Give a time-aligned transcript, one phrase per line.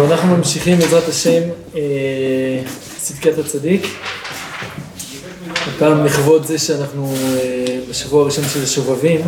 [0.00, 1.42] טוב, אנחנו ממשיכים בעזרת השם
[1.76, 1.80] אה,
[2.98, 3.86] צדקת הצדיק.
[5.52, 9.20] הפעם לכבוד זה שאנחנו אה, בשבוע הראשון של השובבים,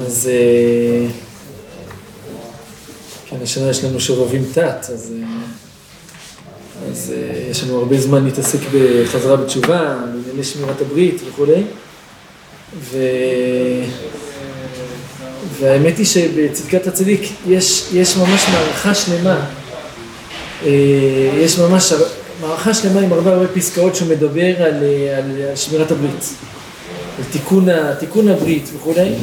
[0.00, 1.06] אז אה,
[3.30, 5.12] כן, השנה יש לנו שובבים תת, אז,
[6.90, 7.12] אז
[7.50, 11.62] יש לנו הרבה זמן להתעסק בחזרה בתשובה, בענייני שמירת הברית וכולי.
[12.80, 12.98] ו...
[15.60, 19.46] והאמת היא שבצדקת הצדיק יש, יש ממש מערכה שלמה,
[20.64, 20.70] אה,
[21.38, 21.92] יש ממש
[22.40, 24.82] מערכה שלמה עם הרבה הרבה פסקאות שהוא מדבר על, על,
[25.48, 26.34] על שמירת הברית,
[27.18, 27.66] על תיקון,
[27.98, 29.14] תיקון הברית וכולי.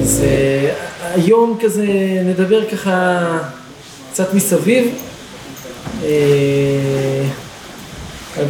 [0.00, 1.86] אז uh, היום כזה
[2.24, 3.38] נדבר ככה
[4.12, 4.86] קצת מסביב,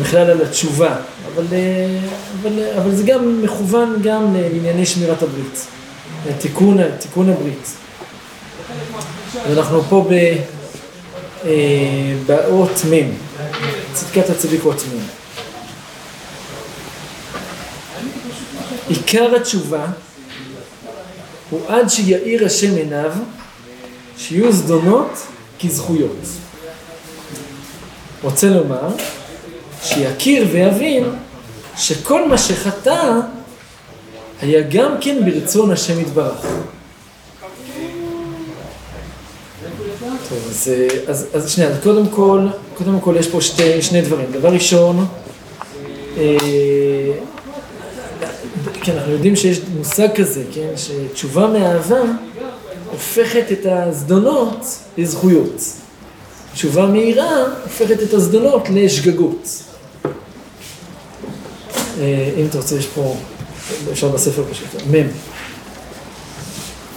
[0.01, 0.97] בכלל על התשובה,
[1.35, 1.45] אבל,
[2.43, 5.67] אבל, אבל זה גם מכוון גם לענייני שמירת הברית.
[6.39, 7.77] תיקון, תיקון הברית.
[9.53, 10.13] אנחנו פה ב,
[11.45, 11.51] אה,
[12.27, 13.11] באות מ',
[13.93, 15.27] צדקת הצדיק אות מ'.
[18.89, 19.87] עיקר התשובה
[21.51, 23.13] הוא עד שיאיר השם עיניו,
[24.19, 25.27] שיהיו זדונות
[25.61, 26.19] כזכויות.
[28.23, 28.89] רוצה לומר,
[29.83, 31.05] שיכיר ויבין
[31.77, 33.21] שכל מה שחטא
[34.41, 36.47] היה גם כן ברצון השם יתברך.
[40.29, 40.71] טוב, אז,
[41.07, 44.33] אז, אז שנייה, קודם כל, קודם כל יש פה שתי, שני דברים.
[44.33, 45.07] דבר ראשון,
[46.19, 46.37] אה,
[48.83, 52.01] כן, אנחנו יודעים שיש מושג כזה, כן, שתשובה מאהבה
[52.91, 54.67] הופכת את הזדונות
[54.99, 55.63] לזכויות.
[56.55, 59.63] תשובה מהירה הופכת את הזדונות לשגגות.
[62.01, 63.17] אה, אם אתה רוצה, יש פה...
[63.93, 64.95] אפשר בספר פשוט, מ'.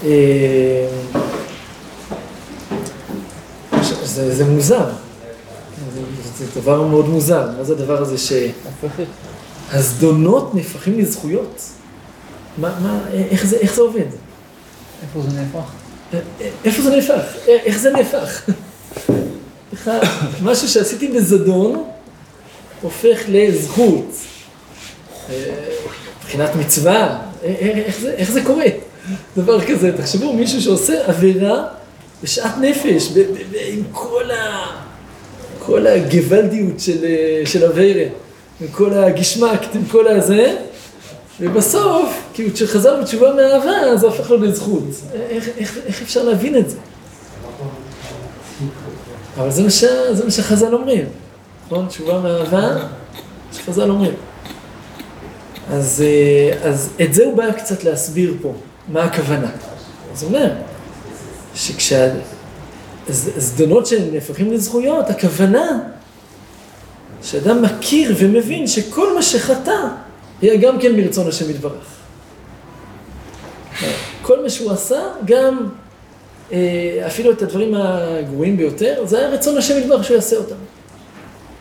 [0.04, 0.88] אה,
[4.04, 4.90] זה, זה מוזר,
[5.94, 6.02] זה,
[6.38, 8.16] זה דבר מאוד מוזר, מה זה הדבר הזה
[9.72, 11.62] שהזדונות נהפכים לזכויות?
[12.58, 14.06] מה, מה, איך זה, איך זה עובד?
[15.04, 15.72] איפה זה נהפך?
[16.66, 17.24] איפה זה נהפך?
[17.48, 18.50] איך זה נהפך?
[20.44, 21.84] משהו שעשיתי בזדון
[22.82, 24.16] הופך לזכות.
[26.30, 28.66] מבחינת מצווה, אה, אה, איך זה, איך זה קורה?
[29.38, 31.64] דבר כזה, תחשבו, מישהו שעושה עבירה
[32.24, 33.12] בשאט נפש,
[33.68, 34.82] עם כל, ה-
[35.66, 38.10] כל הגוואלדיות של, אה, של אביירה,
[38.62, 40.56] עם כל הגשמקט, עם כל הזה,
[41.40, 44.84] ובסוף, כאילו כשחזר בתשובה מאהבה, זה הופך לו לזכות.
[45.30, 46.78] איך, איך, איך אפשר להבין את זה?
[49.38, 51.06] אבל זה מה, ש, זה מה שחז"ל אומרים,
[51.66, 51.86] נכון?
[51.88, 52.78] תשובה מאהבה,
[53.54, 54.14] שחז"ל אומרים.
[55.70, 58.54] אז, אה, אז את זה הוא בא קצת להסביר פה,
[58.88, 59.52] מה הכוונה.
[60.14, 60.52] אז הוא אומר,
[61.56, 65.80] שכשהזדונות שנהפכים לזכויות, הכוונה
[67.24, 69.88] שאדם מכיר ומבין שכל מה שחטא
[70.42, 71.96] היה גם כן מרצון השם יתברך.
[74.22, 75.68] כל מה שהוא עשה, גם
[76.52, 80.56] אה, אפילו את הדברים הגרועים ביותר, זה היה רצון השם יתברך שהוא יעשה אותם.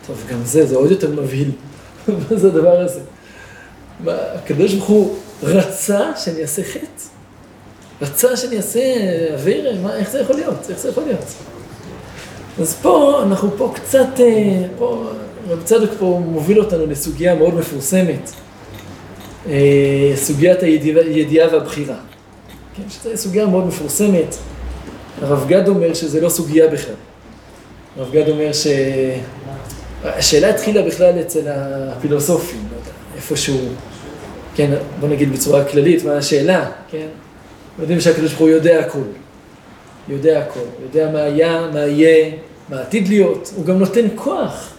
[0.07, 1.51] טוב, גם זה, זה עוד יותר מבהיל.
[2.07, 2.99] מה זה הדבר הזה?
[4.07, 7.03] הקדוש ברוך הוא רצה שאני אעשה חטא?
[8.01, 8.81] רצה שאני אעשה
[9.33, 9.75] אוויר?
[9.81, 10.69] מה, איך זה יכול להיות?
[10.69, 11.25] איך זה יכול להיות?
[12.59, 15.03] אז פה, אנחנו פה קצת, אה, פה,
[15.49, 18.31] רב צדוק פה מוביל אותנו לסוגיה מאוד מפורסמת,
[19.47, 21.95] אה, סוגיית הידיעה והבחירה.
[22.75, 24.35] כן, שזו סוגיה מאוד מפורסמת.
[25.21, 26.95] הרב גד אומר שזה לא סוגיה בכלל.
[27.97, 32.77] הרב גד אומר שהשאלה התחילה בכלל אצל הפילוסופים, לא
[33.15, 33.57] איפשהו
[34.55, 37.07] כן, בוא נגיד בצורה כללית, מה השאלה, כן?
[37.79, 38.99] יודעים שהקדוש ברוך הוא יודע הכל.
[40.09, 40.59] יודע הכל.
[40.83, 42.31] יודע מה היה, מה יהיה,
[42.69, 43.51] מה עתיד להיות.
[43.55, 44.73] הוא גם נותן כוח.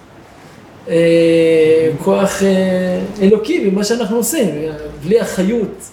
[0.88, 4.54] אה, כוח אה, אלוקי במה שאנחנו עושים,
[5.04, 5.84] בלי החיות.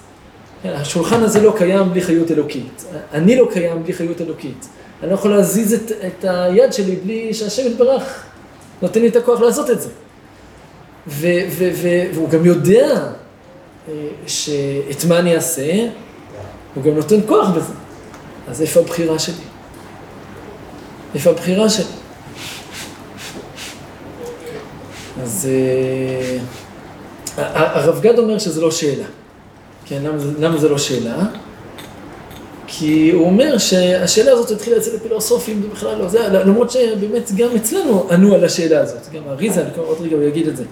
[0.66, 2.86] השולחן הזה לא קיים בלי חיות אלוקית.
[3.14, 4.68] אני לא קיים בלי חיות אלוקית.
[5.02, 8.24] אני לא יכול להזיז את, את היד שלי בלי שהשם יתברך
[8.82, 9.90] נותן לי את הכוח לעשות את זה.
[11.08, 13.08] ו, ו, ו, והוא גם יודע
[14.28, 15.88] שאת מה אני אעשה,
[16.76, 17.74] הוא גם נותן כוח בזה.
[18.48, 19.36] אז איפה הבחירה שלי?
[21.16, 21.86] איפה הבחירה שלי?
[25.24, 25.50] אז
[27.38, 29.06] uh, הרב גד אומר שזה לא שאלה.
[29.86, 31.18] כן, למה, למה זה לא שאלה?
[32.68, 37.56] כי הוא אומר שהשאלה הזאת התחילה אצל הפילוסופים, זה בכלל לא זה, למרות שבאמת גם
[37.56, 40.64] אצלנו ענו על השאלה הזאת, גם אריזה, עוד רגע הוא יגיד את זה.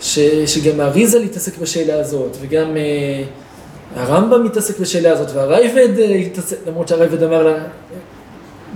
[0.00, 6.56] ש, שגם האריזה להתעסק בשאלה הזאת, וגם uh, הרמב"ם מתעסק בשאלה הזאת, והרייבד uh, התעסק,
[6.66, 7.64] למרות שהרייבד אמר לה,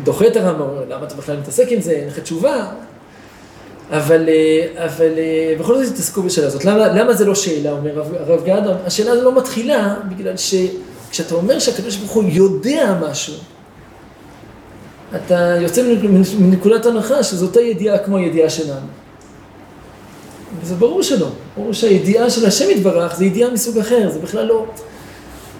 [0.05, 2.71] דוחה את הרמב"ם, אומר, למה אתה בכלל מתעסק עם זה, אין לך תשובה.
[3.91, 6.65] אבל, אה, אבל אה, בכל זאת התעסקו בשאלה הזאת.
[6.65, 8.63] למה, למה זה לא שאלה, אומר הרב, גד?
[8.87, 13.35] השאלה הזו לא מתחילה בגלל שכשאתה אומר שהקדוש ברוך הוא יודע משהו,
[15.17, 15.83] אתה יוצא
[16.39, 18.87] מנקודת הנחה שזו אותה ידיעה כמו הידיעה שלנו.
[20.63, 21.29] וזה ברור שלא.
[21.57, 24.67] ברור שהידיעה של השם יתברך זה ידיעה מסוג אחר, זה בכלל לא...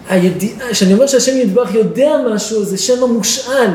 [0.09, 3.71] הידיעה, כשאני אומר שהשם יתברך יודע משהו, זה שם המושאל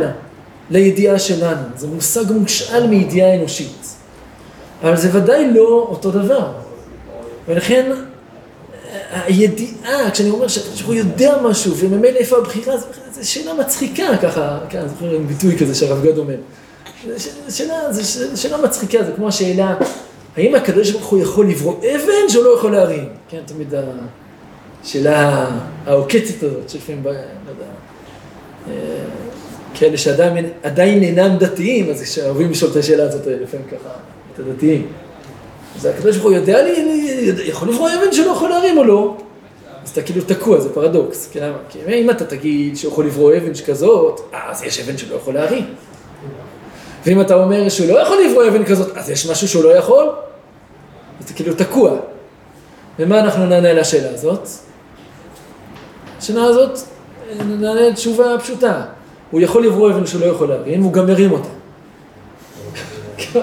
[0.70, 1.62] לידיעה שלנו.
[1.76, 3.86] זה מושג מושאל מידיעה אנושית.
[4.84, 6.52] אבל זה ודאי לא אותו דבר.
[7.48, 7.92] ולכן
[9.12, 12.78] הידיעה, כשאני אומר שהוא יודע משהו וממילא איפה הבחירה,
[13.12, 16.36] זו שאלה מצחיקה ככה, כן, אני זוכר ביטוי כזה שהרב גד אומר.
[17.18, 17.76] זו שאלה,
[18.36, 19.76] שאלה מצחיקה, זה כמו השאלה,
[20.38, 23.06] האם הקדוש ברוך הוא יכול לברוא אבן שהוא לא יכול להרים?
[23.30, 23.74] כן, תמיד
[24.84, 25.48] השאלה
[25.86, 27.66] העוקצת הזאת, שלפעמים, לא יודע,
[28.68, 28.74] אה,
[29.74, 33.90] כאלה שעדיין אינם דתיים, אז אוהבים לשאול את השאלה הזאת לפעמים ככה.
[34.34, 34.88] את הדתיים.
[35.76, 36.74] אז הקדוש ברוך הוא יודע לי,
[37.44, 39.18] יכול לברוא אבן שלא יכול להרים או לא?
[39.84, 41.30] אז אתה כאילו תקוע, זה פרדוקס.
[41.36, 41.58] למה?
[41.70, 45.66] כי אם אתה תגיד שהוא יכול לברוא אבן שכזאת, אז יש אבן שלא יכול להרים.
[47.06, 50.10] ואם אתה אומר שהוא לא יכול לברוא אבן כזאת, אז יש משהו שהוא לא יכול?
[51.26, 51.92] אתה כאילו תקוע.
[53.00, 54.48] ומה אנחנו נענה לשאלה הזאת?
[56.18, 56.80] השאלה הזאת,
[57.40, 58.82] נענה תשובה פשוטה.
[59.32, 61.50] הוא יכול לברוא אבן שהוא לא יכול להרים, הוא גם ירים אותה.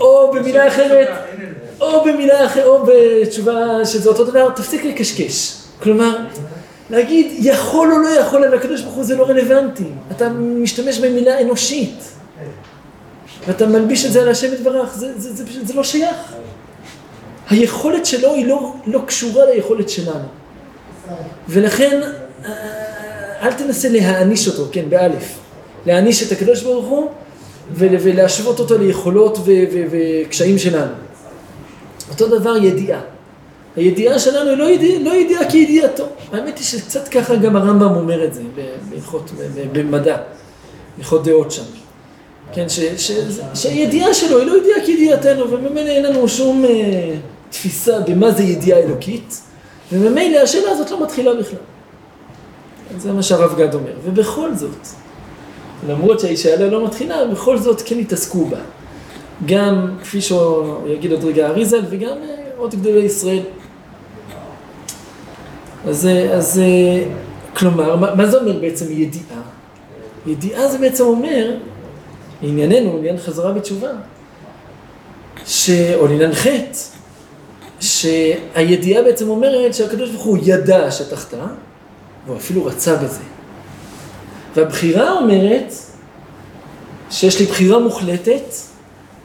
[0.00, 1.08] או במילה אחרת,
[1.80, 5.56] או במילה אחרת, או בתשובה שזה אותו דבר, תפסיק לקשקש.
[5.82, 6.16] כלומר,
[6.90, 9.84] להגיד יכול או לא יכול על הקדוש ברוך הוא זה לא רלוונטי.
[10.10, 12.19] אתה משתמש במילה אנושית.
[13.46, 16.34] ואתה מלביש את זה על השם יתברך, זה, זה, זה, זה, זה לא שייך.
[17.50, 20.24] היכולת שלו היא לא, לא קשורה ליכולת שלנו.
[21.48, 22.00] ולכן,
[23.42, 25.38] אל תנסה להעניש אותו, כן, באלף.
[25.86, 27.10] להעניש את הקדוש ברוך הוא
[27.74, 29.38] ולהשוות אותו ליכולות
[29.90, 30.92] וקשיים שלנו.
[32.10, 33.00] אותו דבר ידיעה.
[33.76, 36.06] הידיעה שלנו היא לא ידיעה, לא ידיעה כידיעתו.
[36.32, 38.42] האמת היא שקצת ככה גם הרמב"ם אומר את זה
[38.90, 39.30] בהלכות,
[39.72, 40.16] במדע,
[40.96, 41.62] בהלכות דעות שם.
[42.52, 42.66] כן,
[43.54, 47.14] שהידיעה שלו היא לא ידיעה כידיעתנו, וממילא אין לנו שום אה,
[47.50, 49.40] תפיסה במה זה ידיעה אלוקית,
[49.92, 51.58] וממילא השאלה הזאת לא מתחילה בכלל.
[52.98, 53.92] זה מה שהרב גד אומר.
[54.04, 54.86] ובכל זאת,
[55.88, 58.58] למרות שהשאלה לא מתחילה, בכל זאת כן התעסקו בה.
[59.46, 63.42] גם, כפי שהוא יגיד עוד רגע אריזל, וגם אה, עוד גדולי ישראל.
[65.88, 67.04] אז, אה, אז אה,
[67.56, 69.40] כלומר, מה, מה זה אומר בעצם ידיעה?
[70.26, 71.56] ידיעה זה בעצם אומר,
[72.42, 73.90] לענייננו, לעניין חזרה בתשובה,
[75.46, 75.70] ש...
[75.94, 76.78] או לעניין חטא,
[77.80, 81.46] שהידיעה בעצם אומרת שהקדוש ברוך הוא ידע שתחתה,
[82.26, 83.22] והוא אפילו רצה בזה.
[84.56, 85.72] והבחירה אומרת
[87.10, 88.54] שיש לי בחירה מוחלטת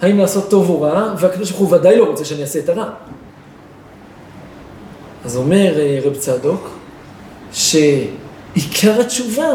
[0.01, 2.89] האם לעשות טוב או רע, והקדוש ברוך הוא ודאי לא רוצה שאני אעשה את הרע.
[5.25, 6.69] אז אומר אה, רב צדוק,
[7.53, 9.53] שעיקר התשובה,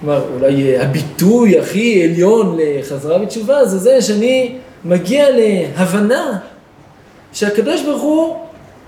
[0.00, 6.38] כלומר אולי אה, הביטוי הכי עליון לחזרה בתשובה זה זה שאני מגיע להבנה
[7.32, 8.36] שהקדוש ברוך הוא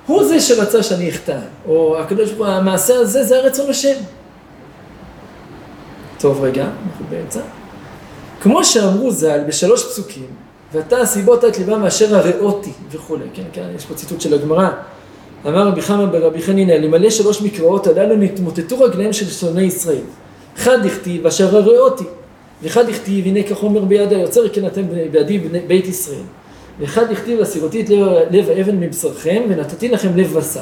[0.06, 1.38] הוא זה שרצה שאני אחטא,
[1.68, 3.94] או הקדוש ברוך הוא, המעשה הזה זה הרצון השם.
[6.18, 7.40] טוב רגע, אנחנו באמצע.
[8.40, 10.26] כמו שאמרו ז"ל בשלוש פסוקים,
[10.72, 14.68] ואתה הסיבות את ליבם מאשר הראותי וכולי, כן, כן, יש פה ציטוט של הגמרא.
[15.46, 20.04] אמר רבי חמא ברבי חנינא, למלא שלוש מקראות הללו נתמוטטו רגליהם של שונאי ישראל.
[20.56, 22.04] חד דכתיב אשר הראותי,
[22.62, 26.22] וחד דכתיב הנה כחומר ביד היוצר כן אתם בידי בית ישראל.
[26.80, 27.88] וחד דכתיב הסירותי את
[28.30, 30.60] לב האבן מבשרכם ונתתי לכם לב בשר.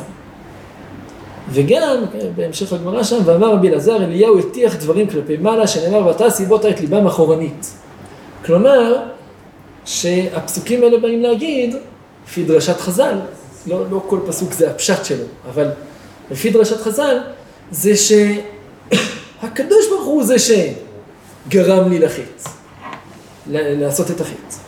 [1.51, 2.05] וגם,
[2.37, 6.81] בהמשך הגמרא שם, ואמר רבי אלעזר, אליהו הטיח דברים כלפי מעלה, שנאמר, ואתה סיבות את
[6.81, 7.71] ליבם אחורנית.
[8.45, 8.97] כלומר,
[9.85, 11.77] שהפסוקים האלה באים להגיד,
[12.27, 13.15] לפי דרשת חז"ל,
[13.67, 15.69] לא, לא כל פסוק זה הפשט שלו, אבל
[16.31, 17.19] לפי דרשת חז"ל,
[17.71, 17.97] זה
[19.41, 22.45] שהקדוש ברוך הוא זה שגרם לי לחץ,
[23.47, 24.61] לעשות את החץ.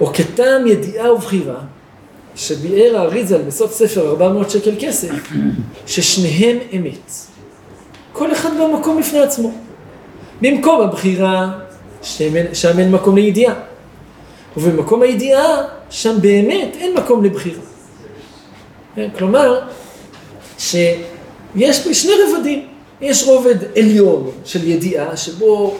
[0.00, 1.60] או כטעם ידיעה ובחירה,
[2.36, 5.10] שביאר האריזל בסוף ספר 400 שקל כסף,
[5.86, 7.12] ששניהם אמת.
[8.12, 9.52] כל אחד במקום בפני עצמו.
[10.42, 11.58] במקום הבחירה,
[12.52, 13.54] שם אין מקום לידיעה.
[14.56, 17.62] ובמקום הידיעה, שם באמת אין מקום לבחירה.
[18.94, 19.60] כן, כלומר,
[20.58, 22.69] שיש פה שני רבדים.
[23.00, 25.76] יש רובד עליון של ידיעה, שבו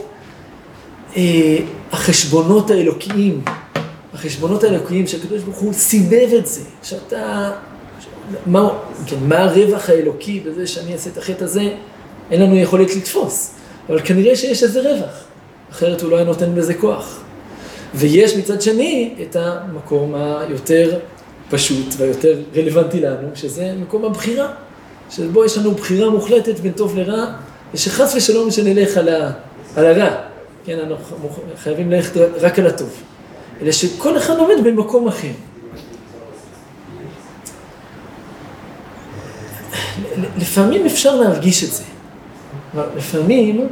[1.16, 1.58] אה,
[1.92, 3.42] החשבונות האלוקיים
[4.14, 7.52] החשבונות האלוקיים שהקדוש ברוך הוא סיבב את זה, שאתה,
[8.46, 8.68] מה,
[9.06, 11.74] כן, מה הרווח האלוקי בזה שאני אעשה את החטא הזה,
[12.30, 13.54] אין לנו יכולת לתפוס.
[13.88, 15.24] אבל כנראה שיש איזה רווח,
[15.70, 17.20] אחרת הוא לא היה נותן בזה כוח.
[17.94, 20.98] ויש מצד שני את המקום היותר
[21.50, 24.52] פשוט והיותר רלוונטי לנו, שזה מקום הבחירה,
[25.10, 27.26] שבו יש לנו בחירה מוחלטת בין טוב לרע,
[27.74, 29.30] ושחס ושלום שנלך על, ה,
[29.76, 30.16] על הרע,
[30.64, 31.28] כן, אנחנו
[31.62, 32.90] חייבים ללכת רק על הטוב,
[33.62, 35.32] אלא שכל אחד עומד במקום אחר.
[40.38, 41.82] לפעמים אפשר להרגיש את זה.
[42.96, 43.68] לפעמים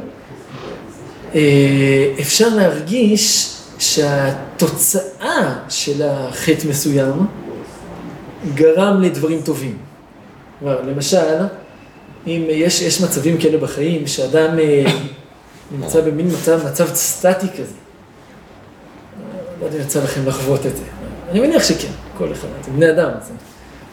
[1.35, 7.27] אה, אפשר להרגיש שהתוצאה של החטא מסוים
[8.53, 9.88] גרם לדברים טובים.
[10.61, 11.37] למשל,
[12.27, 14.83] אם יש, יש מצבים כאלה בחיים, שאדם אה,
[15.77, 17.75] נמצא במין מצב, מצב סטטי כזה.
[19.61, 20.83] לא יודע אם יצא לכם לחוות את זה.
[21.31, 23.09] אני מניח שכן, כל אחד, זה בני אדם.
[23.21, 23.33] זה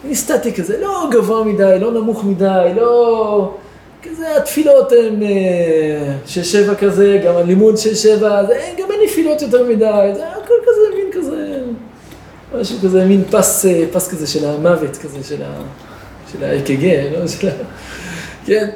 [0.03, 3.53] מין סטטי כזה, לא גבוה מדי, לא נמוך מדי, לא...
[4.03, 9.41] כזה התפילות הן אה, שש שבע כזה, גם הלימוד שש שבע, זה, גם אין נפילות
[9.41, 11.59] יותר מדי, זה הכל כזה, מין כזה,
[12.55, 15.61] משהו כזה, מין פס, אה, פס כזה של המוות כזה, של ה...
[16.31, 16.83] של ה-AKG,
[17.17, 17.51] לא של ה...
[18.45, 18.69] כן?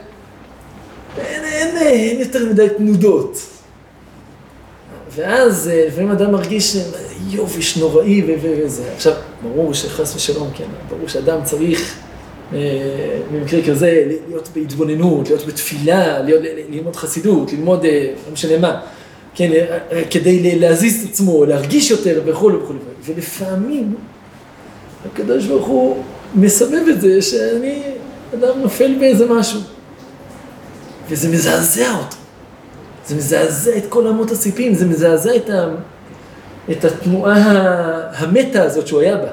[1.17, 3.37] אין, אין, אין יותר מדי תנודות.
[5.15, 6.77] ואז אה, לפעמים אדם מרגיש
[7.29, 8.83] יובש נוראי וזה.
[8.95, 11.95] עכשיו, ברור שחס ושלום, כן, ברור שאדם צריך
[12.53, 12.59] אה,
[13.33, 18.81] במקרה כזה להיות בהתבוננות, להיות בתפילה, להיות, ללמוד חסידות, ללמוד, אה, לא משנה מה,
[19.35, 19.51] כן,
[20.09, 22.79] כדי להזיז את עצמו, להרגיש יותר וכולי וכולי.
[23.05, 23.95] ולפעמים
[25.05, 26.03] הקדוש ברוך הוא
[26.35, 27.83] מסבב את זה שאני
[28.33, 29.59] אדם נופל באיזה משהו.
[31.09, 32.15] וזה מזעזע אותו.
[33.07, 35.67] זה מזעזע את כל אמות הסיפים, זה מזעזע את, ה,
[36.71, 39.31] את התנועה המתה הזאת שהוא היה בה.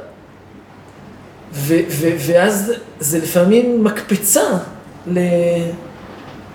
[1.53, 4.49] ו, ו, ואז זה לפעמים מקפצה
[5.07, 5.19] ל,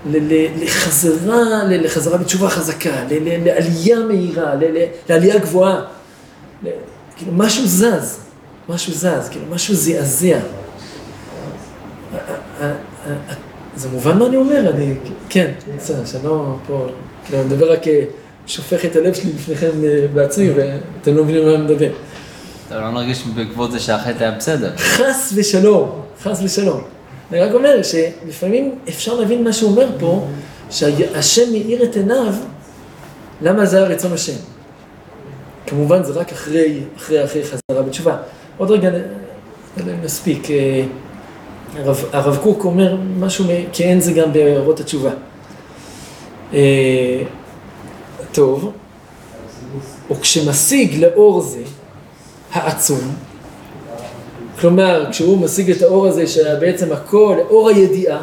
[0.06, 5.84] ל, ל, לחזרה, ל, לחזרה בתשובה חזקה, ל, ל, לעלייה מהירה, ל, ל, לעלייה גבוהה.
[6.62, 6.68] ל,
[7.16, 8.23] כאילו משהו זז,
[8.68, 10.38] משהו זז, כאילו משהו זעזע.
[13.76, 14.94] זה מובן מה אני אומר, אני,
[15.28, 16.86] כן, בסדר, שאני לא פה,
[17.24, 18.04] כאילו, אני מדבר רק, אה,
[18.46, 21.90] שופך את הלב שלי לפניכם אה, בעצמי, ואתם לא מבינים מה אני מדבר.
[22.66, 24.76] אתה לא מרגיש בעקבות זה שהחטא היה בסדר.
[24.76, 26.80] חס ושלום, חס ושלום.
[27.32, 30.26] אני רק אומר שלפעמים אפשר להבין מה שהוא אומר פה,
[30.70, 32.34] שהשם מאיר את עיניו,
[33.42, 34.36] למה זה היה רצון השם.
[35.66, 38.16] כמובן זה רק אחרי, אחרי, אחרי חזרה בתשובה.
[38.58, 38.90] עוד רגע
[40.02, 40.50] נספיק.
[40.50, 40.84] אה,
[41.76, 43.44] הרב, הרב קוק אומר משהו,
[43.80, 45.10] אין זה גם בהערות התשובה.
[46.54, 47.22] אה,
[48.32, 48.72] טוב,
[50.10, 51.62] וכשמשיג לאור זה
[52.52, 53.14] העצום,
[54.60, 58.22] כלומר, כשהוא משיג את האור הזה, שבעצם הכל, אור הידיעה,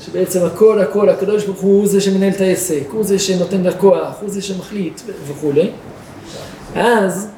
[0.00, 4.30] שבעצם הכל, הכל, הקדוש ברוך הוא זה שמנהל את העסק, הוא זה שנותן לכוח, הוא
[4.30, 5.70] זה שמחליט וכולי,
[6.74, 7.28] אז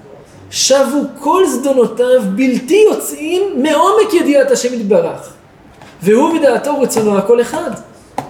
[0.50, 5.32] שבו כל זדונותיו בלתי יוצאים מעומק ידיעת השם יתברך.
[6.02, 7.70] והוא בדעתו רצונו הכל אחד,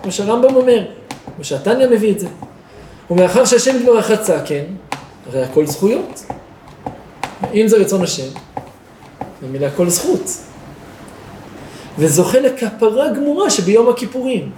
[0.03, 0.85] כמו שהרמב"ם אומר,
[1.37, 2.27] כמו שהתניא מביא את זה.
[3.11, 4.65] ומאחר שהשם יתברך רצה, כן,
[5.27, 6.25] הרי הכל זכויות.
[7.55, 8.29] אם זה רצון השם,
[9.43, 10.31] במילה כל זכות.
[11.99, 14.51] וזוכה לכפרה גמורה שביום הכיפורים,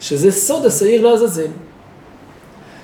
[0.00, 1.50] שזה סוד השעיר לעזאזל.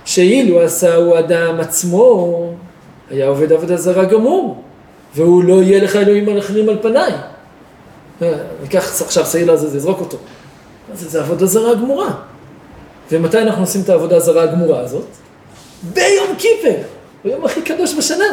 [0.05, 2.53] שאילו עשהו אדם עצמו,
[3.11, 4.63] היה עובד עבודה זרה גמור,
[5.15, 7.13] והוא לא יהיה לך אלוהים אחרים על פניי.
[8.23, 8.33] אה,
[8.63, 10.17] ניקח עכשיו שעיר לעזאזל, זרוק אותו.
[10.95, 12.15] זה, זה עבודה זרה גמורה.
[13.11, 15.07] ומתי אנחנו עושים את העבודה הזרה הגמורה הזאת?
[15.93, 16.77] ביום כיפר,
[17.25, 18.25] ביום הכי קדוש בשנה.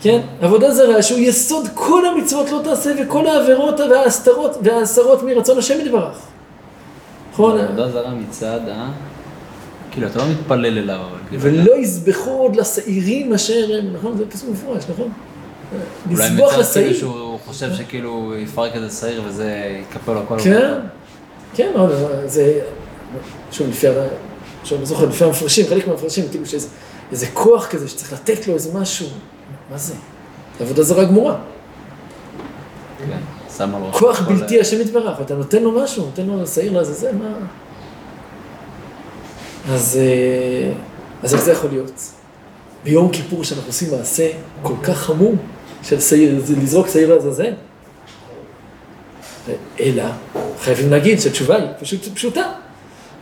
[0.00, 0.20] כן?
[0.40, 6.18] עבודה זרה שהוא יסוד כל המצוות לא תעשה וכל העבירות וההסתרות וההסרות מרצון השם יתברך.
[7.32, 7.58] נכון?
[7.58, 8.90] עבודה זרה מצד ה...
[9.94, 11.42] כאילו, אתה לא מתפלל אליו, אבל כאילו...
[11.42, 14.16] ולא יזבחו עוד לשעירים אשר הם, נכון?
[14.16, 15.12] זה פסוק מפורש, נכון?
[16.10, 16.58] לזבוח לשעיר.
[16.58, 20.38] אולי מצד כאילו שהוא חושב שכאילו יפרק איזה שעיר וזה יקפל לו הכל.
[20.44, 20.74] כן,
[21.54, 21.70] כן,
[22.26, 22.60] זה...
[23.52, 23.92] שוב, לפי ה...
[24.62, 26.64] עכשיו אני זוכר, לפי המפרשים, חלק מהמפרשים, כאילו שיש
[27.12, 29.06] איזה כוח כזה שצריך לתת לו איזה משהו.
[29.70, 29.94] מה זה?
[30.58, 31.36] זה עבודה זרה גמורה.
[32.98, 33.18] כן,
[33.56, 33.96] שם על ראש.
[33.96, 37.34] כוח בלתי השם יתברך, אתה נותן לו משהו, נותן לו שעיר לעזאזל, מה...
[39.70, 40.72] אז, אה,
[41.22, 42.00] אז איך זה יכול להיות?
[42.84, 44.30] ביום כיפור שאנחנו עושים מעשה
[44.62, 45.34] כל כך חמור
[45.82, 47.52] של שעיר, זה לזרוק שעיר לעזאזל.
[49.80, 50.04] אלא,
[50.60, 52.52] חייבים להגיד שהתשובה היא פשוט פשוטה.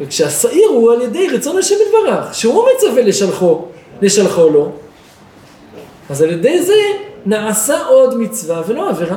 [0.00, 3.64] וכשהשעיר הוא על ידי רצון השם יתברך, שהוא מצווה לשלחו,
[4.02, 4.72] לשלחו לו,
[6.10, 6.74] אז על ידי זה
[7.26, 9.16] נעשה עוד מצווה ולא עבירה.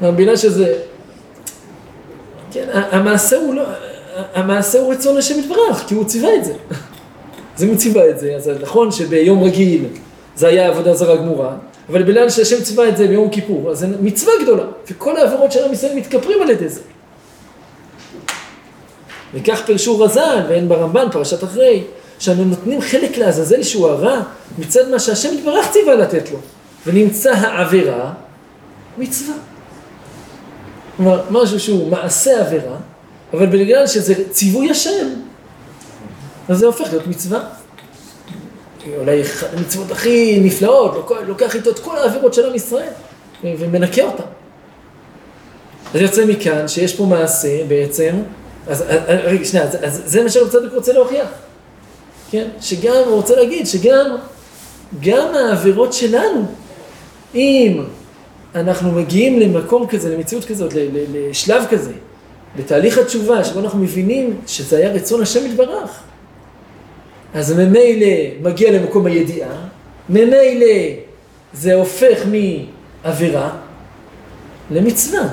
[0.00, 0.78] מבינה שזה,
[2.52, 3.62] כן, המעשה הוא לא,
[4.34, 6.52] המעשה הוא רצון השם יתברך, כי הוא ציווה את זה.
[7.62, 9.84] אם הוא ציווה את זה, אז נכון שביום רגיל
[10.36, 11.54] זה היה עבודה זרה גמורה,
[11.88, 15.64] אבל בגלל שהשם ציווה את זה ביום כיפור, אז זה מצווה גדולה, וכל העבירות של
[15.64, 16.80] עם ישראל מתכפרים על ידי זה.
[19.34, 21.82] וכך פירשו רז"ל, ואין ברמב"ן, פרשת אחרי,
[22.18, 24.20] שאנו נותנים חלק לעזאזל שהוא הרע,
[24.58, 26.38] מצד מה שהשם יתברך ציווה לתת לו,
[26.86, 28.12] ונמצא העבירה,
[28.98, 29.34] מצווה.
[30.96, 32.76] כלומר, משהו שהוא מעשה עבירה,
[33.32, 35.08] אבל בגלל שזה ציווי השם,
[36.48, 37.40] אז זה הופך להיות מצווה.
[38.98, 39.22] אולי
[39.52, 42.88] המצוות הכי נפלאות, לוקח איתו את כל העבירות של עם ישראל
[43.44, 44.24] ומנקה אותן.
[45.94, 48.16] אז יוצא מכאן שיש פה מעשה בעצם,
[48.66, 51.28] אז רגע, שנייה, אז, אז זה מה שהצדיק רוצה להוכיח.
[52.30, 52.48] כן?
[52.60, 54.16] שגם, הוא רוצה להגיד שגם
[55.00, 56.46] גם העבירות שלנו,
[57.34, 57.84] אם
[58.54, 60.72] אנחנו מגיעים למקום כזה, למציאות כזאת,
[61.12, 61.92] לשלב כזה,
[62.56, 66.02] בתהליך התשובה, שבו אנחנו מבינים שזה היה רצון השם יתברך,
[67.34, 68.06] אז ממילא
[68.42, 69.68] מגיע למקום הידיעה,
[70.08, 70.66] ממילא
[71.52, 72.18] זה הופך
[73.04, 73.50] מעבירה
[74.70, 75.28] למצווה,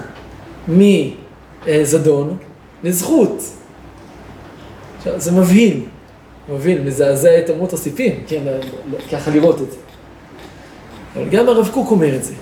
[0.67, 2.37] מזדון
[2.83, 3.43] לזכות.
[4.97, 5.83] עכשיו, זה מבהיל,
[6.49, 8.43] מבהיל, מזעזע את אמות הסיפים, כן,
[9.11, 9.77] ככה לראות את זה.
[11.15, 12.33] אבל גם הרב קוק אומר את זה,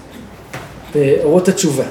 [0.96, 1.86] באורות התשובה.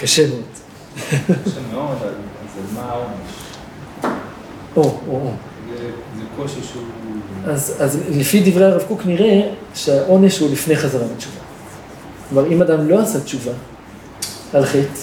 [0.00, 0.42] אה, קשה מאוד.
[1.44, 1.96] קשה מאוד.
[2.02, 3.30] אז מה העונש?
[4.76, 5.30] או, או, או.
[6.16, 6.82] זה קושי שהוא...
[7.46, 9.40] אז, אז לפי דברי הרב קוק נראה
[9.74, 11.36] שהעונש הוא לפני חזרה בתשובה.
[12.28, 13.52] כלומר, אם אדם לא עשה תשובה
[14.52, 15.00] על חטא,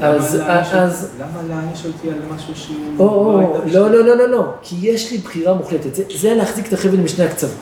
[0.00, 0.38] אז...
[0.70, 1.08] אז...
[1.20, 2.76] למה להעניש אותי על משהו שהוא...
[2.98, 5.94] או, או, לא, לא, לא, לא, לא, כי יש לי בחירה מוחלטת.
[5.94, 7.54] זה, זה להחזיק את החבל משני הקצוות.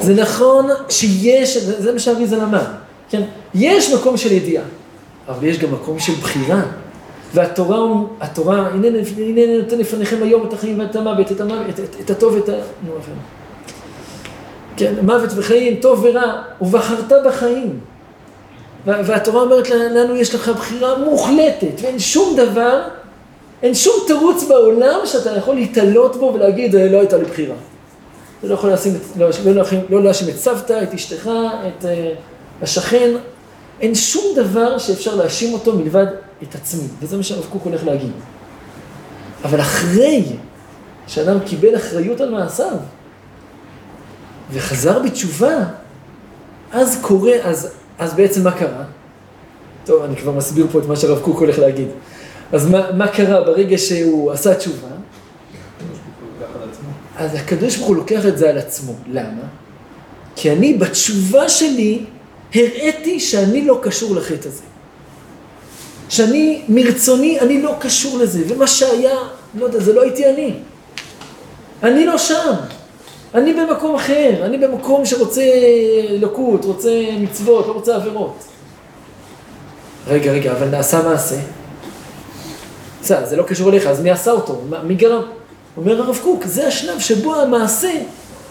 [0.00, 2.64] זה נכון שיש, זה מה שאריזה למד,
[3.10, 3.22] כן?
[3.54, 4.64] יש מקום של ידיעה,
[5.28, 6.62] אבל יש גם מקום של בחירה.
[7.34, 7.78] והתורה,
[8.20, 12.10] התורה, הנה, הנה נותן לפניכם היום את החיים ואת המוות, את, המוות, את, את, את
[12.10, 12.52] הטוב ואת ה...
[12.86, 13.12] נו, אחר.
[14.76, 17.80] כן, מוות וחיים, טוב ורע, ובחרת בחיים.
[18.86, 22.82] והתורה אומרת לנו, יש לך בחירה מוחלטת, ואין שום דבר,
[23.62, 27.54] אין שום תירוץ בעולם שאתה יכול להתעלות בו ולהגיד, לא הייתה לי בחירה.
[28.38, 31.30] אתה לא יכול להשים, לא, לא, לא להאשים את סבתא, את אשתך,
[31.66, 31.86] את uh,
[32.62, 33.10] השכן,
[33.80, 36.06] אין שום דבר שאפשר להאשים אותו מלבד
[36.42, 38.12] את עצמי, וזה מה שהרב קוק הולך להגיד.
[39.44, 40.24] אבל אחרי
[41.06, 42.76] שאדם קיבל אחריות על מעשיו,
[44.52, 45.56] וחזר בתשובה,
[46.72, 48.84] אז קורה, אז, אז בעצם מה קרה?
[49.84, 51.88] טוב, אני כבר מסביר פה את מה שהרב קוק הולך להגיד.
[52.52, 54.88] אז מה, מה קרה ברגע שהוא עשה תשובה?
[57.16, 58.92] אז הקדוש ברוך הוא לוקח את זה על עצמו.
[59.06, 59.42] למה?
[60.36, 62.04] כי אני בתשובה שלי
[62.54, 64.62] הראיתי שאני לא קשור לחטא הזה.
[66.08, 69.16] שאני מרצוני, אני לא קשור לזה, ומה שהיה,
[69.54, 70.54] לא יודע, זה לא הייתי אני.
[71.82, 72.54] אני לא שם.
[73.34, 75.42] אני במקום אחר, אני במקום שרוצה
[76.10, 78.36] לקות, רוצה מצוות, לא רוצה עבירות.
[80.08, 81.36] רגע, רגע, אבל נעשה מעשה.
[83.02, 84.60] בסדר, זה לא קשור אליך, אז מי עשה אותו?
[84.84, 85.22] מי גרם?
[85.76, 87.90] אומר הרב קוק, זה השלב שבו המעשה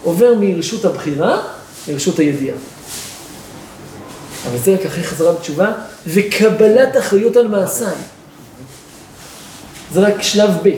[0.03, 1.41] עובר מרשות הבחירה
[1.87, 2.57] לרשות הידיעה.
[4.47, 5.71] אבל זה רק אחרי חזרה בתשובה
[6.07, 7.95] וקבלת אחריות על מעשיי.
[9.93, 10.69] זה רק שלב ב'.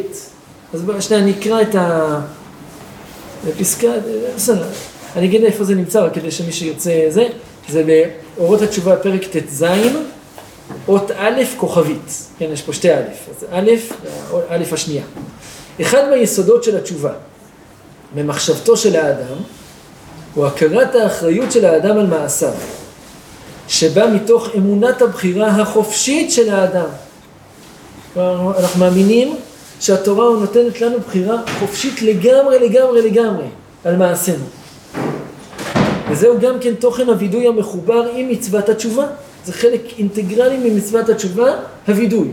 [0.73, 2.19] אז בואו שנייה נקרא את ה...
[3.47, 3.87] בפסקה,
[4.35, 4.67] בסדר,
[5.15, 7.27] אני אגיד איפה זה נמצא, רק כדי שמי שירצה זה,
[7.69, 7.83] זה
[8.37, 9.65] באורות התשובה, פרק ט"ז,
[10.87, 12.27] אות א' כוכבית.
[12.39, 13.71] כן, יש פה שתי א', אז א',
[14.49, 15.03] א' השנייה.
[15.81, 17.13] אחד מהיסודות של התשובה,
[18.15, 19.37] ממחשבתו של האדם,
[20.33, 22.53] הוא הכרת האחריות של האדם על מעשיו,
[23.67, 26.89] שבא מתוך אמונת הבחירה החופשית של האדם.
[28.17, 29.35] אנחנו מאמינים
[29.79, 33.45] שהתורה נותנת לנו בחירה חופשית לגמרי, לגמרי, לגמרי
[33.85, 34.45] על מעשינו.
[36.09, 39.07] וזהו גם כן תוכן הווידוי המחובר עם מצוות התשובה.
[39.45, 41.55] זה חלק אינטגרלי ממצוות התשובה,
[41.87, 42.27] הווידוי.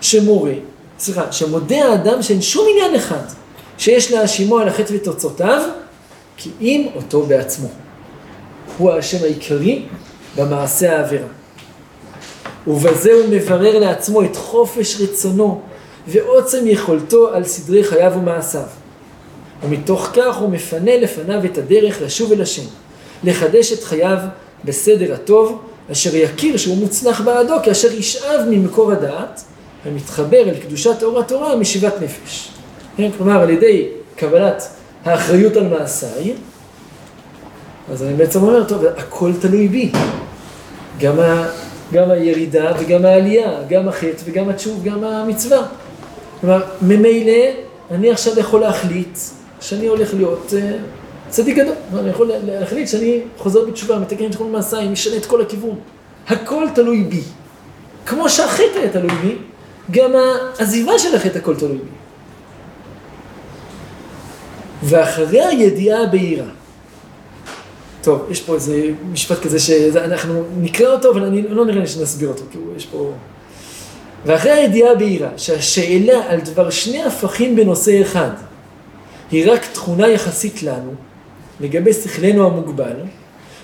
[0.00, 0.52] שמורה,
[0.98, 3.22] סליחה, שמודה האדם שאין שום עניין אחד
[3.78, 5.62] שיש להאשימו על החטא ותוצאותיו,
[6.36, 7.68] כי אם אותו בעצמו.
[8.78, 9.82] הוא האשם העיקרי
[10.36, 11.28] במעשה העבירה.
[12.66, 15.60] ובזה הוא מברר לעצמו את חופש רצונו
[16.08, 18.66] ועוצם יכולתו על סדרי חייו ומעשיו.
[19.62, 22.66] ומתוך כך הוא מפנה לפניו את הדרך לשוב אל השם,
[23.24, 24.18] לחדש את חייו
[24.64, 29.42] בסדר הטוב, אשר יכיר שהוא מוצלח בעדו כאשר ישאב ממקור הדעת
[29.86, 32.48] ומתחבר אל קדושת אור התורה משיבת נפש.
[32.96, 33.10] כן?
[33.16, 34.68] כלומר, על ידי קבלת
[35.04, 36.34] האחריות על מעשיי,
[37.92, 39.92] אז אני בעצם אומר, טוב, הכל תלוי בי.
[41.00, 41.14] גם
[41.92, 45.66] גם הירידה וגם העלייה, גם החטא וגם התשוב, גם המצווה.
[46.40, 47.42] כלומר, ממילא
[47.90, 49.18] אני עכשיו יכול להחליט
[49.60, 50.76] שאני הולך להיות אה,
[51.28, 51.74] צדיק גדול.
[51.98, 55.78] אני יכול להחליט שאני חוזר בתשובה, מתקן את כל מעשיי, משנה את כל הכיוון.
[56.28, 57.20] הכל תלוי בי.
[58.06, 59.36] כמו שהחטא היה תלוי בי,
[59.90, 60.10] גם
[60.58, 61.90] העזיבה של החטא הכל תלוי בי.
[64.82, 66.61] ואחרי הידיעה הבהירה.
[68.02, 72.28] טוב, יש פה איזה משפט כזה שאנחנו נקרא אותו, אבל אני לא נראה לי שנסביר
[72.28, 73.12] אותו, כי יש פה...
[74.26, 78.30] ואחרי הידיעה הבהירה שהשאלה על דבר שני הפכים בנושא אחד
[79.30, 80.90] היא רק תכונה יחסית לנו,
[81.60, 82.96] לגבי שכלנו המוגבל,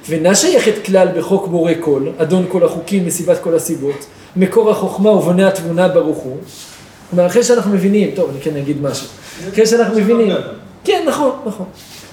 [0.09, 5.49] ואינה שייכת כלל בחוק בורא כל, אדון כל החוקים מסיבת כל הסיבות, מקור החוכמה ובונה
[5.49, 6.37] התבונה ברוך הוא.
[7.11, 9.07] כלומר, אחרי שאנחנו מבינים, טוב, אני כן אגיד משהו,
[9.53, 10.33] אחרי שאנחנו מבינים,
[10.85, 11.67] כן, נכון, נכון.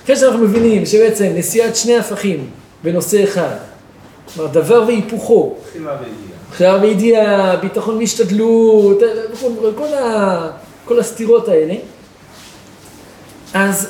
[0.05, 2.49] אחרי שאנחנו מבינים שבעצם נשיאת שני הפכים
[2.83, 3.55] בנושא אחד,
[4.33, 5.55] כלומר, דבר והיפוכו,
[6.51, 8.99] בחירה וידיעה, ביטחון והשתדלות,
[9.75, 10.49] כל, ה,
[10.85, 11.73] כל הסתירות האלה,
[13.53, 13.87] אז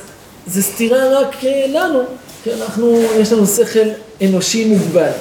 [0.47, 1.99] זה סתירה רק אה, לנו,
[2.43, 3.89] כי אנחנו, יש לנו שכל
[4.21, 5.11] אנושי מוגבל.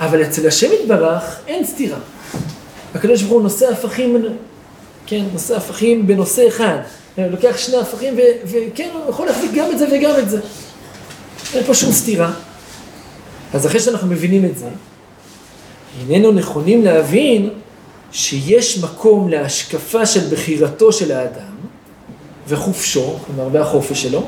[0.00, 1.98] אבל אצל השם יתברך אין סתירה.
[2.94, 4.16] הקדוש ברוך הוא נושא הפכים,
[5.06, 6.78] כן, נושא הפכים בנושא אחד.
[7.30, 10.40] לוקח שני הפכים וכן, הוא יכול להחזיק גם את זה וגם את זה.
[11.54, 12.32] אין פה שום סתירה.
[13.54, 14.68] אז אחרי שאנחנו מבינים את זה,
[16.10, 17.50] איננו נכונים להבין
[18.12, 21.56] שיש מקום להשקפה של בחירתו של האדם
[22.48, 24.26] וחופשו, כלומר והחופש שלו,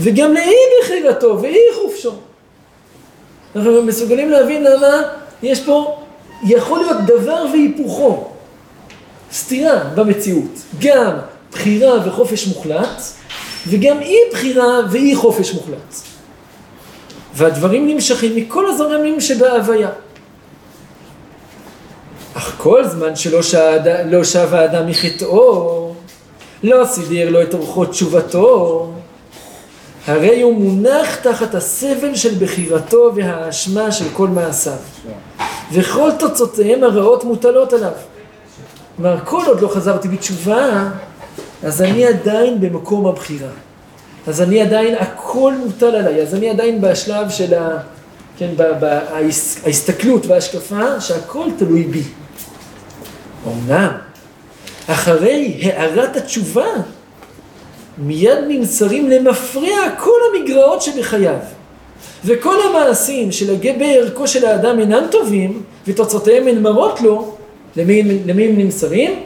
[0.00, 2.12] וגם לאי בחירתו ואי חופשו.
[3.56, 5.02] אנחנו מסוגלים להבין למה
[5.42, 5.98] יש פה,
[6.44, 8.24] יכול להיות דבר והיפוכו,
[9.32, 11.12] סתירה במציאות, גם
[11.52, 13.02] בחירה וחופש מוחלט,
[13.66, 15.94] וגם אי בחירה ואי חופש מוחלט.
[17.34, 19.88] והדברים נמשכים מכל הזרמים שבהוויה.
[22.34, 23.80] אך כל זמן שלא שד...
[24.10, 25.92] לא שב האדם מחטאו,
[26.62, 28.88] לא סידר לו את אורחות תשובתו,
[30.06, 34.72] הרי הוא מונח תחת הסבל של בחירתו והאשמה של כל מעשיו.
[35.72, 37.90] וכל תוצאותיהם הרעות מוטלות עליו.
[38.96, 40.88] כלומר, כל עוד לא חזרתי בתשובה,
[41.64, 43.50] אז אני עדיין במקום הבחירה.
[44.26, 47.78] אז אני עדיין, הכל מוטל עליי, אז אני עדיין בשלב של ה...
[48.38, 52.02] כן, בהסתכלות וההשקפה, שהכל תלוי בי.
[53.46, 53.92] אמנם,
[54.86, 56.66] אחרי הערת התשובה,
[57.98, 61.36] מיד נמסרים למפרע כל המגרעות שבחייו.
[62.24, 67.36] וכל המעשים שלגבי ערכו של האדם אינם טובים, ותוצאותיהם הן מרות לו,
[67.76, 69.20] למי, למי הם נמסרים?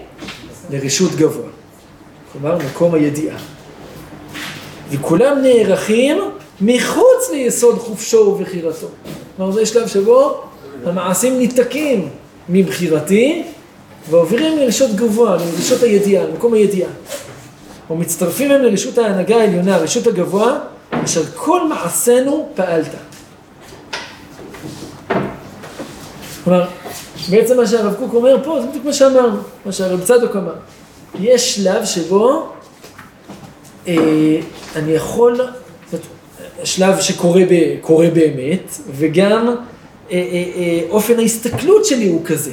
[0.71, 1.56] לרשות גבוה.
[2.41, 3.37] כלומר, מקום הידיעה.
[4.91, 6.17] וכולם נערכים
[6.61, 8.87] מחוץ ליסוד חופשו ובחירתו.
[9.37, 10.41] כלומר, זה שלב שבו
[10.85, 12.09] המעשים ניתקים
[12.49, 13.43] מבחירתי
[14.11, 16.91] ועוברים לרשות גבוה, לרשות הידיעה, למקום הידיעה.
[17.91, 20.59] ומצטרפים הם לרשות ההנהגה העליונה, הרשות הגבוה,
[20.91, 22.91] אשר כל מעשינו פעלת.
[26.45, 26.65] כלומר,
[27.31, 30.55] בעצם מה שהרב קוק אומר פה, זה בדיוק מה שאמרנו, מה שהרב צדוק אמר.
[31.21, 32.49] יש שלב שבו
[33.89, 33.95] אה,
[34.77, 35.41] אני יכול,
[36.65, 37.77] שלב שקורה ב,
[38.15, 39.55] באמת, וגם אה,
[40.11, 40.19] אה,
[40.57, 42.53] אה, אופן ההסתכלות שלי הוא כזה.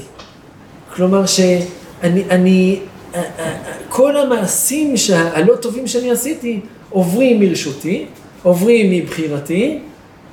[0.95, 2.79] כלומר שאני, אני,
[3.15, 3.57] אה, אה,
[3.89, 8.05] כל המעשים הלא טובים שאני עשיתי עוברים מרשותי,
[8.43, 9.79] עוברים מבחירתי,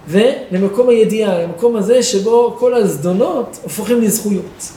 [0.08, 4.72] ולמקום הידיעה, למקום הזה שבו כל הזדונות הופכים לזכויות.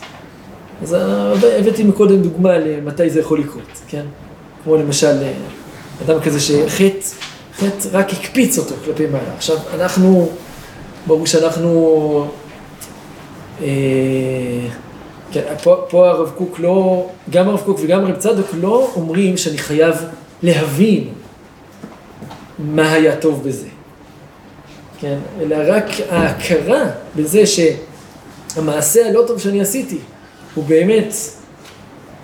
[0.83, 0.95] אז
[1.59, 4.05] הבאתי מקודם דוגמה למתי זה יכול לקרות, כן?
[4.63, 5.17] כמו למשל,
[6.05, 7.07] אדם כזה שחטא,
[7.57, 9.35] חטא רק הקפיץ אותו כלפי מעלה.
[9.37, 10.29] עכשיו, אנחנו,
[11.07, 12.27] ברור שאנחנו,
[13.61, 13.67] אה,
[15.31, 19.57] כן, פה, פה הרב קוק לא, גם הרב קוק וגם הרב צדוק לא אומרים שאני
[19.57, 19.95] חייב
[20.43, 21.07] להבין
[22.59, 23.67] מה היה טוב בזה.
[24.99, 29.97] כן, אלא רק ההכרה בזה שהמעשה הלא טוב שאני עשיתי
[30.55, 31.13] הוא באמת,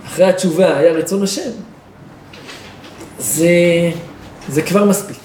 [0.06, 1.50] אחרי התשובה, היה רצון השם,
[3.18, 3.50] זה,
[4.48, 5.20] זה כבר מספיק.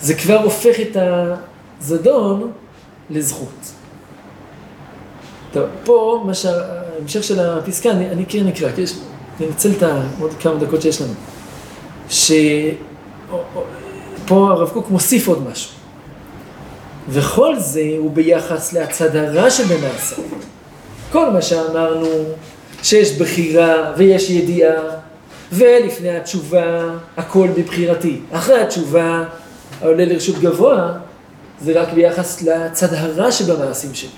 [0.00, 0.96] זה כבר הופך את
[1.80, 2.52] הזדון
[3.10, 3.72] לזכות.
[5.52, 8.94] טוב, פה, מה שההמשך של הפסקה, אני, אני כן אקרא, כי יש,
[9.38, 9.82] אני אנצל את
[10.20, 11.12] עוד כמה דקות שיש לנו.
[12.08, 12.74] שפה
[14.30, 15.72] הרב קוק מוסיף עוד משהו.
[17.08, 20.16] וכל זה הוא ביחס להצד הרע שבמעשה.
[21.12, 22.06] כל מה שאמרנו,
[22.82, 24.82] שיש בחירה ויש ידיעה,
[25.52, 28.20] ולפני התשובה, הכל בבחירתי.
[28.32, 29.24] אחרי התשובה,
[29.80, 30.92] העולה לרשות גבוה,
[31.60, 34.08] זה רק ביחס לצד הרע שבמעשים שלי.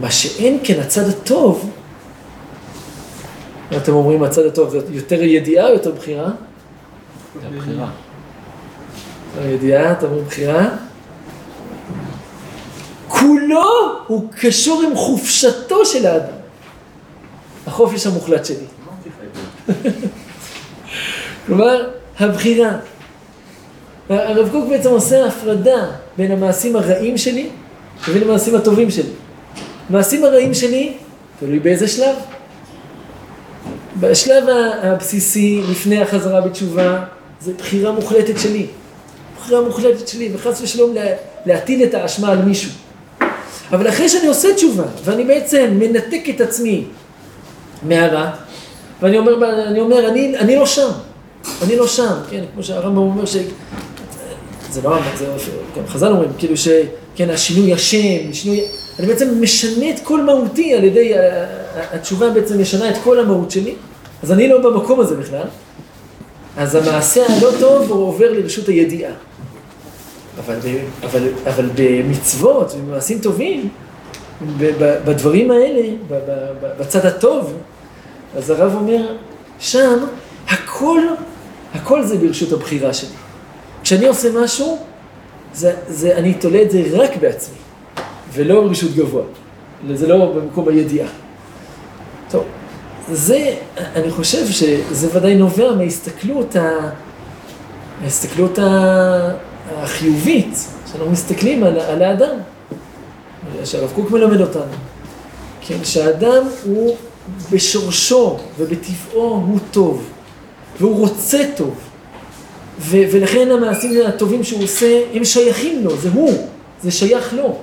[0.00, 1.70] מה שאין כן הצד הטוב,
[3.76, 6.30] אתם אומרים הצד הטוב זה יותר ידיעה או יותר בחירה?
[7.42, 7.90] זה בחירה.
[9.40, 10.68] הידיעה, אתה אומר בחירה?
[13.48, 13.62] כולו
[14.06, 16.32] הוא קשור עם חופשתו של האדם.
[17.66, 18.56] החופש המוחלט שלי.
[21.46, 22.70] כלומר, הבחירה.
[24.08, 27.48] הרב קוק בעצם עושה הפרדה בין המעשים הרעים שלי
[28.08, 29.10] לבין המעשים הטובים שלי.
[29.90, 30.92] המעשים הרעים שלי,
[31.40, 32.16] תלוי באיזה שלב.
[34.00, 34.44] בשלב
[34.82, 37.04] הבסיסי, לפני החזרה בתשובה,
[37.40, 38.66] זה בחירה מוחלטת שלי.
[39.40, 41.14] בחירה מוחלטת שלי, וחס ושלום לה-
[41.46, 42.70] להטיל את האשמה על מישהו.
[43.72, 46.84] אבל אחרי שאני עושה תשובה, ואני בעצם מנתק את עצמי
[47.82, 48.30] מהרע,
[49.02, 50.90] ואני אומר, אני, אומר אני, אני לא שם,
[51.62, 53.36] אני לא שם, כן, כמו שהרמב"ם אומר ש...
[54.70, 55.26] זה לא הרמב"ם, זה
[55.76, 56.68] גם חז"ל אומרים, כאילו ש...
[57.14, 58.60] כן, השינוי השם, שינוי...
[58.98, 61.12] אני בעצם משנה את כל מהותי על ידי,
[61.92, 63.74] התשובה בעצם משנה את כל המהות שלי,
[64.22, 65.46] אז אני לא במקום הזה בכלל,
[66.56, 69.12] אז המעשה הלא טוב הוא עובר לרשות הידיעה.
[70.48, 70.58] אבל,
[71.04, 73.68] אבל, אבל במצוות ובמעשים טובים,
[74.78, 75.88] בדברים האלה,
[76.78, 77.52] בצד הטוב,
[78.36, 79.16] אז הרב אומר,
[79.60, 79.98] שם
[80.48, 81.00] הכל,
[81.74, 83.08] הכל זה ברשות הבחירה שלי.
[83.82, 84.78] כשאני עושה משהו,
[85.54, 87.58] זה, זה, אני תולה את זה רק בעצמי,
[88.32, 89.22] ולא ברשות גבוה.
[89.94, 91.08] זה לא במקום הידיעה.
[92.30, 92.44] טוב,
[93.12, 96.90] זה, אני חושב שזה ודאי נובע מההסתכלות, ה...
[98.00, 99.47] מההסתכלות ה...
[99.76, 102.36] החיובית, שאנחנו מסתכלים על, על האדם,
[103.64, 104.72] שהרב קוק מלמד אותנו.
[105.60, 106.96] כן, שהאדם הוא
[107.52, 110.04] בשורשו ובטבעו הוא טוב,
[110.80, 111.74] והוא רוצה טוב,
[112.80, 116.48] ו- ולכן המעשים הטובים שהוא עושה, הם שייכים לו, זה הוא,
[116.82, 117.56] זה שייך לו.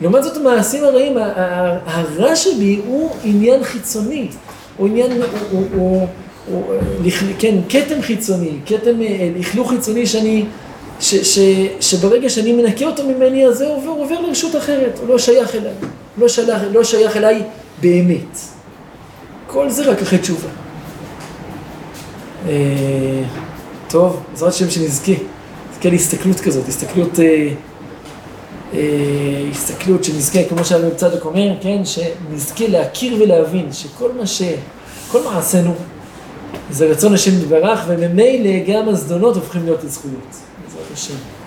[0.00, 1.16] לעומת זאת המעשים הרעים,
[1.86, 4.28] הרע שבי הוא עניין חיצוני,
[4.76, 6.06] הוא עניין, הוא, הוא, הוא,
[6.50, 6.74] הוא
[7.38, 10.44] כן, כתם חיצוני, כתם אה, לכלוך חיצוני שאני,
[11.00, 11.38] ש, ש,
[11.80, 15.72] שברגע שאני מנקה אותו ממני, אז זה עובר, עובר לרשות אחרת, הוא לא שייך אליי,
[16.18, 17.42] לא שייך, לא שייך אליי
[17.80, 18.38] באמת.
[19.46, 20.48] כל זה רק אחרי תשובה.
[22.48, 23.22] אה,
[23.88, 25.12] טוב, בעזרת השם שנזכה,
[25.72, 27.48] נזכה להסתכלות כזאת, הסתכלות, אה,
[28.74, 28.80] אה,
[29.50, 34.42] הסתכלות שנזכה, כמו שהרב צדוק אומר, כן, שנזכה להכיר ולהבין שכל מה ש...
[35.10, 35.74] כל מעשינו
[36.70, 40.36] זה רצון השם יתברך, וממילא גם הזדונות הופכים להיות לזכויות,
[40.92, 41.41] בעזרת השם.